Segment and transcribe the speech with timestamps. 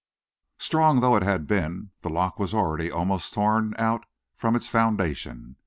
[0.57, 5.57] Strong though it had been, the lock was already almost torn out from its foundation.